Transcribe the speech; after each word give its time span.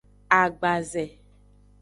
Agbaze. 0.39 1.05